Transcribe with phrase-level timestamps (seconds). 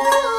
[0.00, 0.37] Oh.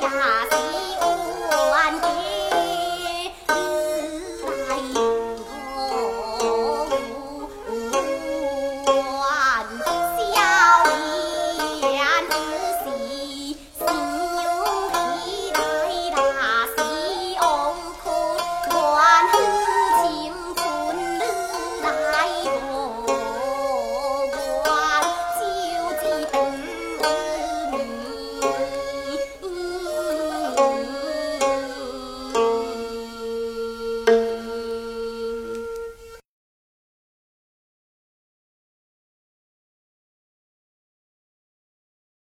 [0.00, 0.39] ช้า